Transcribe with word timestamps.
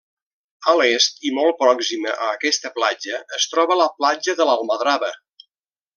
A 0.71 0.73
l'est, 0.79 1.19
i 1.29 1.33
molt 1.35 1.59
pròxima 1.59 2.15
a 2.27 2.31
aquesta 2.37 2.73
platja, 2.79 3.21
es 3.41 3.47
troba 3.53 3.81
la 3.83 3.91
platja 4.01 4.39
de 4.41 4.49
l'Almadrava. 4.51 5.13